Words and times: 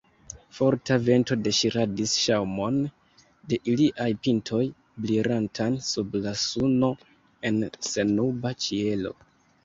Forta 0.57 0.95
vento 1.07 1.35
deŝiradis 1.47 2.13
ŝaŭmon 2.21 2.79
de 3.51 3.59
iliaj 3.73 4.07
pintoj, 4.27 4.61
brilantan 5.05 5.77
sub 5.89 6.17
la 6.23 6.33
suno 6.45 6.89
en 7.51 7.61
sennuba 7.89 8.53
ĉielo. 8.67 9.13